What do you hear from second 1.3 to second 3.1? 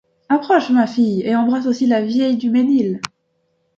embrasse aussi la vieille Dumesnil!